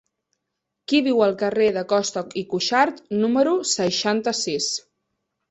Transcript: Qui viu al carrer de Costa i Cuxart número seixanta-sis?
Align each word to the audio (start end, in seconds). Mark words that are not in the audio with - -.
Qui 0.93 1.01
viu 1.07 1.21
al 1.25 1.35
carrer 1.41 1.67
de 1.75 1.83
Costa 1.91 2.23
i 2.41 2.43
Cuxart 2.55 3.05
número 3.19 3.55
seixanta-sis? 3.75 4.73